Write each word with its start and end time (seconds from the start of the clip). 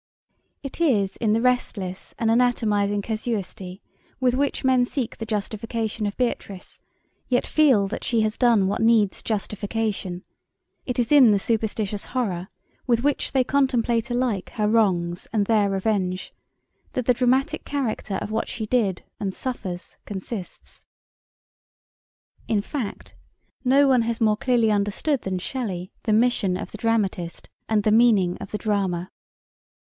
'It 0.63 0.81
is 0.81 1.15
in 1.17 1.33
the 1.33 1.41
restless 1.43 2.15
and 2.17 2.31
anatomising 2.31 3.03
casuistry 3.03 3.83
with 4.19 4.33
which 4.33 4.63
men 4.63 4.83
seek 4.83 5.15
the 5.17 5.27
justification 5.27 6.07
of 6.07 6.17
Beatrice, 6.17 6.81
yet 7.29 7.45
feel 7.45 7.87
that 7.89 8.03
she 8.03 8.21
has 8.21 8.35
done 8.35 8.65
what 8.67 8.81
needs 8.81 9.21
justification; 9.21 10.23
it 10.87 10.97
is 10.97 11.11
in 11.11 11.29
the 11.29 11.37
superstitious 11.37 12.05
horror 12.17 12.47
with 12.87 13.03
which 13.03 13.31
they 13.31 13.43
contemplate 13.43 14.09
alike 14.09 14.49
her 14.55 14.67
wrongs 14.67 15.27
and 15.31 15.45
their 15.45 15.69
revenge, 15.69 16.33
that 16.93 17.05
the 17.05 17.13
dramatic 17.13 17.63
character 17.63 18.15
of 18.15 18.31
what 18.31 18.47
she 18.49 18.65
did 18.65 19.03
and 19.19 19.35
suffered 19.35 19.81
consists.' 20.07 20.87
In 22.47 22.63
fact 22.63 23.13
no 23.63 23.87
one 23.87 24.01
has 24.01 24.19
more 24.19 24.35
clearly 24.35 24.71
understood 24.71 25.21
than 25.21 25.37
Shelley 25.37 25.91
the 26.05 26.11
mission 26.13 26.57
of 26.57 26.71
the 26.71 26.79
dramatist 26.79 27.49
and 27.69 27.83
the 27.83 27.91
meaning 27.91 28.35
of 28.41 28.49
the 28.49 28.57
drama. 28.57 29.11